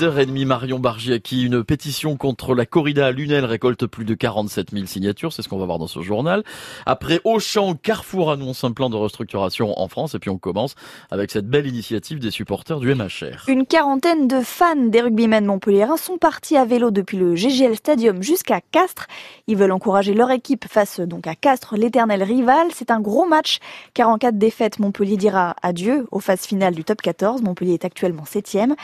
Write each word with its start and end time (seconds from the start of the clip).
8h30, 0.00 0.46
Marion 0.46 0.78
Bargiaki, 0.78 1.44
une 1.44 1.62
pétition 1.62 2.16
contre 2.16 2.54
la 2.54 2.64
corrida 2.64 3.08
à 3.08 3.10
Lunel 3.10 3.44
récolte 3.44 3.84
plus 3.84 4.06
de 4.06 4.14
47 4.14 4.70
000 4.70 4.86
signatures, 4.86 5.30
c'est 5.30 5.42
ce 5.42 5.48
qu'on 5.50 5.58
va 5.58 5.66
voir 5.66 5.78
dans 5.78 5.88
ce 5.88 6.00
journal. 6.00 6.42
Après 6.86 7.20
Auchan, 7.24 7.74
Carrefour 7.74 8.30
annonce 8.30 8.64
un 8.64 8.72
plan 8.72 8.88
de 8.88 8.96
restructuration 8.96 9.78
en 9.78 9.88
France 9.88 10.14
et 10.14 10.18
puis 10.18 10.30
on 10.30 10.38
commence 10.38 10.74
avec 11.10 11.30
cette 11.30 11.46
belle 11.46 11.66
initiative 11.66 12.18
des 12.18 12.30
supporters 12.30 12.80
du 12.80 12.94
MHR. 12.94 13.44
Une 13.48 13.66
quarantaine 13.66 14.26
de 14.26 14.40
fans 14.40 14.74
des 14.74 15.02
rugbymen 15.02 15.44
montpelliérains 15.44 15.98
sont 15.98 16.16
partis 16.16 16.56
à 16.56 16.64
vélo 16.64 16.90
depuis 16.90 17.18
le 17.18 17.34
GGL 17.36 17.76
Stadium 17.76 18.22
jusqu'à 18.22 18.62
Castres. 18.62 19.06
Ils 19.48 19.56
veulent 19.58 19.72
encourager 19.72 20.14
leur 20.14 20.30
équipe 20.30 20.64
face 20.66 21.00
donc 21.00 21.26
à 21.26 21.34
Castres, 21.34 21.76
l'éternel 21.76 22.22
rival. 22.22 22.68
C'est 22.72 22.90
un 22.90 23.00
gros 23.00 23.26
match 23.26 23.58
car 23.92 24.08
en 24.08 24.16
cas 24.16 24.32
de 24.32 24.38
défaite, 24.38 24.78
Montpellier 24.78 25.18
dira 25.18 25.56
adieu 25.60 26.06
aux 26.10 26.20
phases 26.20 26.46
finales 26.46 26.74
du 26.74 26.84
top 26.84 27.02
14. 27.02 27.42
Montpellier 27.42 27.74
est 27.74 27.84
actuellement 27.84 28.24
septième. 28.24 28.76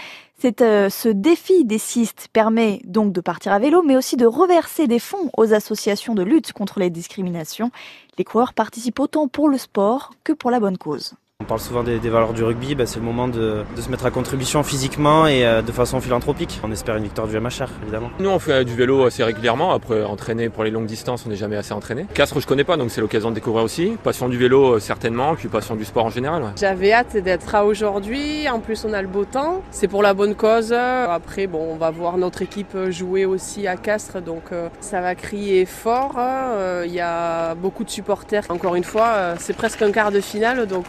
Euh, 0.44 0.90
ce 0.90 1.08
défi 1.08 1.64
des 1.64 1.78
cistes 1.78 2.28
permet 2.32 2.80
donc 2.84 3.12
de 3.12 3.20
partir 3.20 3.52
à 3.52 3.58
vélo, 3.58 3.82
mais 3.82 3.96
aussi 3.96 4.16
de 4.16 4.26
reverser 4.26 4.86
des 4.86 4.98
fonds 4.98 5.30
aux 5.36 5.54
associations 5.54 6.14
de 6.14 6.22
lutte 6.22 6.52
contre 6.52 6.78
les 6.78 6.90
discriminations. 6.90 7.70
Les 8.18 8.24
coureurs 8.24 8.52
participent 8.52 9.00
autant 9.00 9.28
pour 9.28 9.48
le 9.48 9.58
sport 9.58 10.12
que 10.24 10.32
pour 10.32 10.50
la 10.50 10.60
bonne 10.60 10.78
cause. 10.78 11.14
On 11.46 11.48
parle 11.48 11.60
souvent 11.60 11.84
des, 11.84 12.00
des 12.00 12.08
valeurs 12.08 12.32
du 12.32 12.42
rugby, 12.42 12.74
bah, 12.74 12.86
c'est 12.86 12.98
le 12.98 13.04
moment 13.04 13.28
de, 13.28 13.62
de, 13.76 13.80
se 13.80 13.88
mettre 13.88 14.04
à 14.04 14.10
contribution 14.10 14.64
physiquement 14.64 15.28
et 15.28 15.46
euh, 15.46 15.62
de 15.62 15.70
façon 15.70 16.00
philanthropique. 16.00 16.60
On 16.64 16.72
espère 16.72 16.96
une 16.96 17.04
victoire 17.04 17.28
du 17.28 17.38
MHR, 17.38 17.68
évidemment. 17.82 18.10
Nous, 18.18 18.28
on 18.28 18.40
fait 18.40 18.64
du 18.64 18.74
vélo 18.74 19.04
assez 19.04 19.22
régulièrement. 19.22 19.72
Après, 19.72 20.02
entraîner 20.02 20.48
pour 20.48 20.64
les 20.64 20.72
longues 20.72 20.86
distances, 20.86 21.24
on 21.24 21.28
n'est 21.28 21.36
jamais 21.36 21.54
assez 21.54 21.72
entraîné. 21.72 22.06
Castres, 22.14 22.40
je 22.40 22.46
connais 22.48 22.64
pas, 22.64 22.76
donc 22.76 22.90
c'est 22.90 23.00
l'occasion 23.00 23.30
de 23.30 23.36
découvrir 23.36 23.62
aussi. 23.62 23.96
Passion 24.02 24.28
du 24.28 24.38
vélo, 24.38 24.76
euh, 24.76 24.80
certainement, 24.80 25.36
puis 25.36 25.46
passion 25.46 25.76
du 25.76 25.84
sport 25.84 26.06
en 26.06 26.10
général. 26.10 26.42
Ouais. 26.42 26.48
J'avais 26.58 26.92
hâte 26.92 27.16
d'être 27.16 27.52
là 27.52 27.64
aujourd'hui. 27.64 28.48
En 28.48 28.58
plus, 28.58 28.84
on 28.84 28.92
a 28.92 29.00
le 29.00 29.08
beau 29.08 29.24
temps. 29.24 29.62
C'est 29.70 29.86
pour 29.88 30.02
la 30.02 30.14
bonne 30.14 30.34
cause. 30.34 30.72
Après, 30.72 31.46
bon, 31.46 31.64
on 31.70 31.76
va 31.76 31.92
voir 31.92 32.16
notre 32.16 32.42
équipe 32.42 32.76
jouer 32.88 33.24
aussi 33.24 33.68
à 33.68 33.76
Castres, 33.76 34.20
donc 34.20 34.50
euh, 34.50 34.68
ça 34.80 35.00
va 35.00 35.14
crier 35.14 35.64
fort. 35.64 36.14
Il 36.14 36.18
hein. 36.18 36.84
y 36.86 37.00
a 37.00 37.54
beaucoup 37.54 37.84
de 37.84 37.90
supporters. 37.90 38.42
Encore 38.48 38.74
une 38.74 38.84
fois, 38.84 39.34
c'est 39.38 39.54
presque 39.54 39.82
un 39.82 39.92
quart 39.92 40.10
de 40.10 40.20
finale, 40.20 40.66
donc 40.66 40.86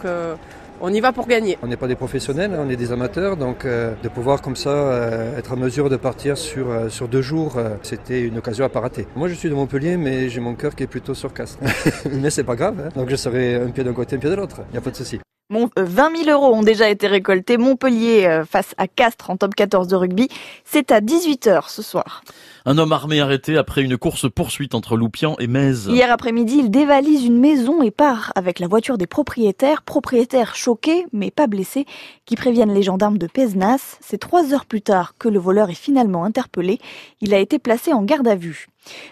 on 0.80 0.92
y 0.92 1.00
va 1.00 1.12
pour 1.12 1.26
gagner. 1.26 1.58
On 1.62 1.66
n'est 1.66 1.76
pas 1.76 1.88
des 1.88 1.96
professionnels, 1.96 2.52
on 2.58 2.68
est 2.68 2.76
des 2.76 2.92
amateurs, 2.92 3.36
donc 3.36 3.64
euh, 3.64 3.94
de 4.02 4.08
pouvoir 4.08 4.42
comme 4.42 4.56
ça 4.56 4.70
euh, 4.70 5.38
être 5.38 5.52
en 5.52 5.56
mesure 5.56 5.90
de 5.90 5.96
partir 5.96 6.36
sur, 6.36 6.70
euh, 6.70 6.88
sur 6.88 7.08
deux 7.08 7.22
jours, 7.22 7.56
euh, 7.56 7.76
c'était 7.82 8.22
une 8.22 8.38
occasion 8.38 8.64
à 8.64 8.68
pas 8.68 8.80
rater. 8.80 9.06
Moi 9.16 9.28
je 9.28 9.34
suis 9.34 9.48
de 9.48 9.54
Montpellier, 9.54 9.96
mais 9.96 10.28
j'ai 10.28 10.40
mon 10.40 10.54
cœur 10.54 10.74
qui 10.74 10.82
est 10.82 10.88
plutôt 10.88 11.14
sur 11.14 11.32
Castres. 11.32 11.58
mais 12.10 12.30
c'est 12.30 12.44
pas 12.44 12.56
grave, 12.56 12.76
hein. 12.84 12.88
donc 12.94 13.08
je 13.08 13.16
serai 13.16 13.56
un 13.56 13.70
pied 13.70 13.84
d'un 13.84 13.92
côté, 13.92 14.16
un 14.16 14.18
pied 14.18 14.30
de 14.30 14.34
l'autre, 14.34 14.60
il 14.70 14.72
n'y 14.72 14.78
a 14.78 14.82
pas 14.82 14.90
de 14.90 14.96
souci. 14.96 15.20
Bon, 15.50 15.70
20 15.78 16.24
000 16.24 16.30
euros 16.30 16.54
ont 16.54 16.62
déjà 16.62 16.90
été 16.90 17.06
récoltés. 17.06 17.56
Montpellier 17.56 18.42
face 18.46 18.74
à 18.76 18.86
Castres 18.86 19.30
en 19.30 19.38
top 19.38 19.54
14 19.54 19.88
de 19.88 19.96
rugby. 19.96 20.28
C'est 20.64 20.92
à 20.92 21.00
18h 21.00 21.70
ce 21.70 21.80
soir. 21.80 22.22
Un 22.66 22.76
homme 22.76 22.92
armé 22.92 23.22
arrêté 23.22 23.56
après 23.56 23.82
une 23.82 23.96
course-poursuite 23.96 24.74
entre 24.74 24.94
Loupian 24.98 25.36
et 25.38 25.46
Metz. 25.46 25.86
Hier 25.88 26.12
après-midi, 26.12 26.58
il 26.58 26.70
dévalise 26.70 27.24
une 27.24 27.40
maison 27.40 27.80
et 27.80 27.90
part 27.90 28.30
avec 28.34 28.58
la 28.58 28.66
voiture 28.66 28.98
des 28.98 29.06
propriétaires. 29.06 29.80
Propriétaires 29.80 30.54
choqués, 30.54 31.06
mais 31.14 31.30
pas 31.30 31.46
blessés, 31.46 31.86
qui 32.26 32.36
préviennent 32.36 32.74
les 32.74 32.82
gendarmes 32.82 33.16
de 33.16 33.26
Pézenas. 33.26 33.96
C'est 34.02 34.18
trois 34.18 34.52
heures 34.52 34.66
plus 34.66 34.82
tard 34.82 35.14
que 35.18 35.30
le 35.30 35.38
voleur 35.38 35.70
est 35.70 35.74
finalement 35.74 36.24
interpellé. 36.24 36.78
Il 37.22 37.32
a 37.32 37.38
été 37.38 37.58
placé 37.58 37.94
en 37.94 38.02
garde 38.02 38.28
à 38.28 38.34
vue. 38.34 38.66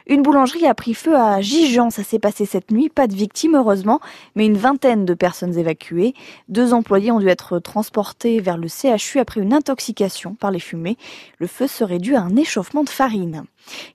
Une 0.07 0.23
boulangerie 0.23 0.67
a 0.67 0.75
pris 0.75 0.95
feu 0.95 1.17
à 1.17 1.41
Gijan, 1.41 1.91
ça 1.91 2.03
s'est 2.03 2.19
passé 2.19 2.47
cette 2.47 2.71
nuit, 2.71 2.89
pas 2.89 3.07
de 3.07 3.15
victimes 3.15 3.57
heureusement, 3.57 4.01
mais 4.35 4.47
une 4.47 4.57
vingtaine 4.57 5.05
de 5.05 5.15
personnes 5.15 5.59
évacuées. 5.59 6.15
Deux 6.49 6.73
employés 6.73 7.11
ont 7.11 7.21
dû 7.21 7.29
être 7.29 7.59
transportés 7.59 8.41
vers 8.41 8.57
le 8.57 8.69
CHU 8.69 9.19
après 9.19 9.41
une 9.41 9.53
intoxication 9.53 10.35
par 10.35 10.51
les 10.51 10.61
fumées. 10.61 10.97
Le 11.39 11.47
feu 11.47 11.67
serait 11.67 11.99
dû 11.99 12.15
à 12.15 12.23
un 12.23 12.37
échauffement 12.37 12.85
de 12.85 12.89
farine. 12.89 13.45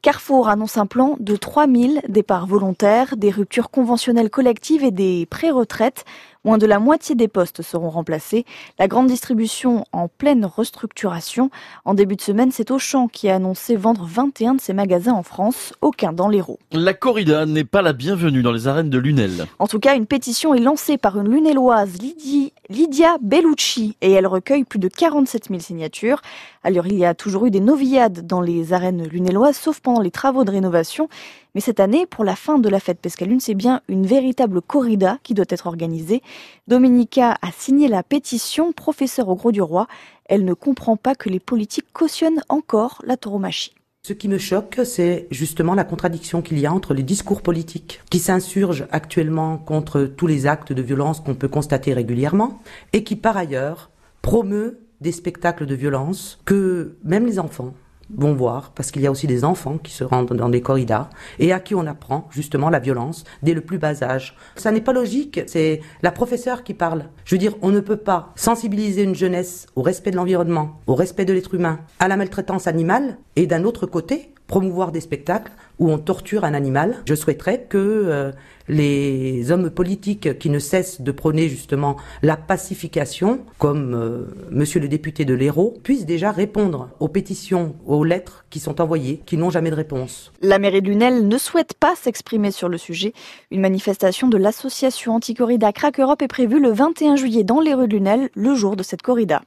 Carrefour 0.01 0.49
annonce 0.49 0.77
un 0.77 0.85
plan 0.85 1.15
de 1.19 1.35
3000 1.35 2.01
départs 2.07 2.47
volontaires, 2.47 3.17
des 3.17 3.29
ruptures 3.29 3.69
conventionnelles 3.69 4.29
collectives 4.29 4.83
et 4.83 4.91
des 4.91 5.25
pré-retraites. 5.25 6.05
Moins 6.43 6.57
de 6.57 6.65
la 6.65 6.79
moitié 6.79 7.13
des 7.13 7.27
postes 7.27 7.61
seront 7.61 7.91
remplacés. 7.91 8.45
La 8.79 8.87
grande 8.87 9.05
distribution 9.05 9.85
en 9.91 10.07
pleine 10.07 10.43
restructuration. 10.43 11.51
En 11.85 11.93
début 11.93 12.15
de 12.15 12.21
semaine, 12.21 12.51
c'est 12.51 12.71
Auchan 12.71 13.07
qui 13.07 13.29
a 13.29 13.35
annoncé 13.35 13.75
vendre 13.75 14.05
21 14.05 14.55
de 14.55 14.61
ses 14.61 14.73
magasins 14.73 15.13
en 15.13 15.21
France, 15.21 15.73
aucun 15.81 16.13
dans 16.13 16.29
l'Hérault. 16.29 16.57
La 16.71 16.95
corrida 16.95 17.45
n'est 17.45 17.63
pas 17.63 17.83
la 17.83 17.93
bienvenue 17.93 18.41
dans 18.41 18.51
les 18.51 18.67
arènes 18.67 18.89
de 18.89 18.97
Lunel. 18.97 19.45
En 19.59 19.67
tout 19.67 19.79
cas, 19.79 19.95
une 19.95 20.07
pétition 20.07 20.55
est 20.55 20.59
lancée 20.59 20.97
par 20.97 21.19
une 21.19 21.29
lunelloise, 21.29 22.01
Lydie, 22.01 22.53
Lydia 22.71 23.17
Bellucci, 23.19 23.97
et 23.99 24.13
elle 24.13 24.25
recueille 24.25 24.63
plus 24.63 24.79
de 24.79 24.87
47 24.87 25.49
000 25.49 25.59
signatures. 25.59 26.21
Alors, 26.63 26.87
il 26.87 26.97
y 26.97 27.03
a 27.03 27.13
toujours 27.13 27.45
eu 27.45 27.51
des 27.51 27.59
novillades 27.59 28.25
dans 28.25 28.39
les 28.39 28.71
arènes 28.71 29.05
lunelloises, 29.09 29.57
sauf 29.57 29.81
pendant 29.81 29.99
les 29.99 30.09
travaux 30.09 30.45
de 30.45 30.51
rénovation. 30.51 31.09
Mais 31.53 31.59
cette 31.59 31.81
année, 31.81 32.05
pour 32.05 32.23
la 32.23 32.37
fin 32.37 32.59
de 32.59 32.69
la 32.69 32.79
fête 32.79 33.01
Pescalune, 33.01 33.41
c'est 33.41 33.55
bien 33.55 33.81
une 33.89 34.05
véritable 34.05 34.61
corrida 34.61 35.17
qui 35.21 35.33
doit 35.33 35.43
être 35.49 35.67
organisée. 35.67 36.21
Dominica 36.69 37.37
a 37.41 37.51
signé 37.51 37.89
la 37.89 38.03
pétition, 38.03 38.71
professeur 38.71 39.27
au 39.27 39.35
Gros 39.35 39.51
du 39.51 39.61
Roi. 39.61 39.87
Elle 40.23 40.45
ne 40.45 40.53
comprend 40.53 40.95
pas 40.95 41.13
que 41.13 41.27
les 41.27 41.41
politiques 41.41 41.91
cautionnent 41.91 42.41
encore 42.47 43.01
la 43.05 43.17
tauromachie. 43.17 43.73
Ce 44.03 44.13
qui 44.13 44.27
me 44.27 44.39
choque, 44.39 44.79
c'est 44.83 45.27
justement 45.29 45.75
la 45.75 45.83
contradiction 45.83 46.41
qu'il 46.41 46.57
y 46.57 46.65
a 46.65 46.73
entre 46.73 46.95
les 46.95 47.03
discours 47.03 47.43
politiques 47.43 48.01
qui 48.09 48.17
s'insurgent 48.17 48.87
actuellement 48.89 49.59
contre 49.59 50.05
tous 50.05 50.25
les 50.25 50.47
actes 50.47 50.73
de 50.73 50.81
violence 50.81 51.19
qu'on 51.19 51.35
peut 51.35 51.47
constater 51.47 51.93
régulièrement 51.93 52.63
et 52.93 53.03
qui 53.03 53.15
par 53.15 53.37
ailleurs 53.37 53.91
promeut 54.23 54.79
des 55.01 55.11
spectacles 55.11 55.67
de 55.67 55.75
violence 55.75 56.39
que 56.45 56.97
même 57.03 57.27
les 57.27 57.37
enfants 57.37 57.75
vont 58.17 58.33
voir, 58.33 58.71
parce 58.75 58.91
qu'il 58.91 59.01
y 59.01 59.07
a 59.07 59.11
aussi 59.11 59.27
des 59.27 59.43
enfants 59.43 59.77
qui 59.77 59.91
se 59.91 60.03
rendent 60.03 60.33
dans 60.33 60.49
des 60.49 60.61
corridas 60.61 61.09
et 61.39 61.53
à 61.53 61.59
qui 61.59 61.75
on 61.75 61.85
apprend 61.87 62.27
justement 62.31 62.69
la 62.69 62.79
violence 62.79 63.23
dès 63.43 63.53
le 63.53 63.61
plus 63.61 63.77
bas 63.77 64.03
âge. 64.03 64.35
Ça 64.55 64.71
n'est 64.71 64.81
pas 64.81 64.93
logique, 64.93 65.41
c'est 65.47 65.81
la 66.01 66.11
professeure 66.11 66.63
qui 66.63 66.73
parle. 66.73 67.05
Je 67.25 67.35
veux 67.35 67.39
dire, 67.39 67.55
on 67.61 67.71
ne 67.71 67.79
peut 67.79 67.97
pas 67.97 68.31
sensibiliser 68.35 69.03
une 69.03 69.15
jeunesse 69.15 69.67
au 69.75 69.81
respect 69.81 70.11
de 70.11 70.17
l'environnement, 70.17 70.79
au 70.87 70.95
respect 70.95 71.25
de 71.25 71.33
l'être 71.33 71.53
humain, 71.53 71.79
à 71.99 72.07
la 72.07 72.17
maltraitance 72.17 72.67
animale 72.67 73.17
et 73.35 73.47
d'un 73.47 73.63
autre 73.63 73.85
côté 73.85 74.33
promouvoir 74.47 74.91
des 74.91 74.99
spectacles 74.99 75.53
où 75.81 75.89
on 75.89 75.97
torture 75.97 76.45
un 76.45 76.53
animal. 76.53 77.01
Je 77.05 77.15
souhaiterais 77.15 77.65
que 77.67 77.77
euh, 77.77 78.31
les 78.67 79.51
hommes 79.51 79.69
politiques 79.69 80.37
qui 80.37 80.49
ne 80.49 80.59
cessent 80.59 81.01
de 81.01 81.11
prôner 81.11 81.49
justement 81.49 81.97
la 82.21 82.37
pacification, 82.37 83.41
comme 83.57 83.95
euh, 83.95 84.25
monsieur 84.51 84.79
le 84.79 84.87
député 84.87 85.25
de 85.25 85.33
l'Hérault, 85.33 85.73
puissent 85.83 86.05
déjà 86.05 86.31
répondre 86.31 86.89
aux 86.99 87.07
pétitions, 87.07 87.75
aux 87.85 88.03
lettres 88.03 88.45
qui 88.49 88.59
sont 88.59 88.79
envoyées, 88.79 89.21
qui 89.25 89.37
n'ont 89.37 89.49
jamais 89.49 89.71
de 89.71 89.75
réponse. 89.75 90.31
La 90.41 90.59
mairie 90.59 90.81
de 90.81 90.89
Lunel 90.89 91.27
ne 91.27 91.37
souhaite 91.37 91.73
pas 91.73 91.95
s'exprimer 91.95 92.51
sur 92.51 92.69
le 92.69 92.77
sujet. 92.77 93.13
Une 93.49 93.61
manifestation 93.61 94.27
de 94.27 94.37
l'association 94.37 95.15
anti-corrida 95.15 95.71
Crack 95.71 95.99
Europe 95.99 96.21
est 96.21 96.27
prévue 96.27 96.59
le 96.59 96.71
21 96.71 97.15
juillet 97.15 97.43
dans 97.43 97.59
les 97.59 97.73
rues 97.73 97.87
de 97.87 97.97
Lunel, 97.97 98.29
le 98.35 98.53
jour 98.53 98.75
de 98.75 98.83
cette 98.83 99.01
corrida. 99.01 99.41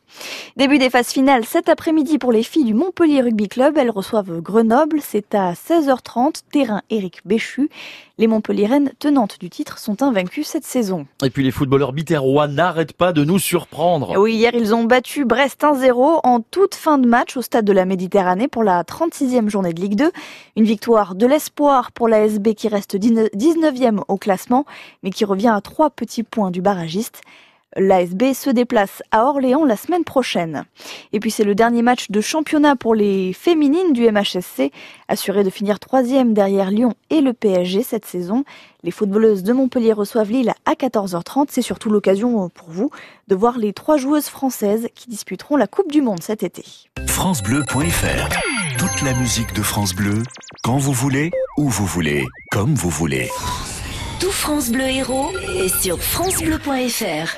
Début 0.56 0.78
des 0.78 0.90
phases 0.90 1.08
finales 1.08 1.44
cet 1.44 1.68
après-midi 1.68 2.18
pour 2.18 2.32
les 2.32 2.42
filles 2.42 2.64
du 2.64 2.74
Montpellier 2.74 3.20
Rugby 3.20 3.48
Club. 3.48 3.78
Elles 3.78 3.90
reçoivent 3.90 4.40
Grenoble. 4.40 4.98
C'est 5.00 5.34
à 5.34 5.52
16h30, 5.52 6.23
terrain 6.32 6.82
Éric 6.90 7.20
Béchu. 7.24 7.68
Les 8.18 8.26
Montpelliéraines 8.26 8.92
tenantes 8.98 9.38
du 9.40 9.50
titre 9.50 9.78
sont 9.78 10.02
invaincues 10.02 10.44
cette 10.44 10.64
saison. 10.64 11.06
Et 11.24 11.30
puis 11.30 11.42
les 11.42 11.50
footballeurs 11.50 11.92
biterrois 11.92 12.46
n'arrêtent 12.46 12.92
pas 12.92 13.12
de 13.12 13.24
nous 13.24 13.38
surprendre. 13.38 14.18
Oui, 14.18 14.34
hier 14.34 14.54
ils 14.54 14.74
ont 14.74 14.84
battu 14.84 15.24
Brest 15.24 15.62
1-0 15.62 16.20
en 16.22 16.40
toute 16.40 16.74
fin 16.74 16.98
de 16.98 17.08
match 17.08 17.36
au 17.36 17.42
stade 17.42 17.64
de 17.64 17.72
la 17.72 17.84
Méditerranée 17.84 18.48
pour 18.48 18.62
la 18.62 18.82
36e 18.82 19.48
journée 19.48 19.72
de 19.72 19.80
Ligue 19.80 19.96
2. 19.96 20.10
Une 20.56 20.64
victoire 20.64 21.14
de 21.14 21.26
l'espoir 21.26 21.92
pour 21.92 22.08
la 22.08 22.24
SB 22.24 22.54
qui 22.54 22.68
reste 22.68 22.96
19e 22.96 24.02
au 24.08 24.16
classement, 24.16 24.64
mais 25.02 25.10
qui 25.10 25.24
revient 25.24 25.52
à 25.54 25.60
trois 25.60 25.90
petits 25.90 26.22
points 26.22 26.50
du 26.50 26.62
barragiste. 26.62 27.20
L'ASB 27.76 28.34
se 28.34 28.50
déplace 28.50 29.02
à 29.10 29.24
Orléans 29.24 29.64
la 29.64 29.76
semaine 29.76 30.04
prochaine. 30.04 30.64
Et 31.12 31.20
puis 31.20 31.30
c'est 31.30 31.44
le 31.44 31.54
dernier 31.54 31.82
match 31.82 32.10
de 32.10 32.20
championnat 32.20 32.76
pour 32.76 32.94
les 32.94 33.32
féminines 33.32 33.92
du 33.92 34.10
MHSC, 34.10 34.70
assuré 35.08 35.42
de 35.44 35.50
finir 35.50 35.80
troisième 35.80 36.34
derrière 36.34 36.70
Lyon 36.70 36.94
et 37.10 37.20
le 37.20 37.32
PSG 37.32 37.82
cette 37.82 38.04
saison. 38.04 38.44
Les 38.82 38.90
footballeuses 38.90 39.42
de 39.42 39.52
Montpellier 39.52 39.92
reçoivent 39.92 40.30
Lille 40.30 40.52
à 40.66 40.74
14h30. 40.74 41.46
C'est 41.50 41.62
surtout 41.62 41.90
l'occasion 41.90 42.48
pour 42.48 42.70
vous 42.70 42.90
de 43.28 43.34
voir 43.34 43.58
les 43.58 43.72
trois 43.72 43.96
joueuses 43.96 44.28
françaises 44.28 44.88
qui 44.94 45.08
disputeront 45.08 45.56
la 45.56 45.66
Coupe 45.66 45.90
du 45.90 46.02
Monde 46.02 46.22
cet 46.22 46.42
été. 46.42 46.64
FranceBleu.fr 47.06 48.28
Toute 48.78 49.02
la 49.02 49.14
musique 49.14 49.52
de 49.54 49.62
France 49.62 49.94
Bleu, 49.94 50.22
quand 50.62 50.78
vous 50.78 50.92
voulez, 50.92 51.30
où 51.56 51.68
vous 51.68 51.86
voulez, 51.86 52.24
comme 52.50 52.74
vous 52.74 52.90
voulez. 52.90 53.30
Tout 54.20 54.30
France 54.30 54.70
Bleu 54.70 54.84
Héros 54.84 55.30
est 55.56 55.82
sur 55.82 56.00
FranceBleu.fr. 56.00 57.36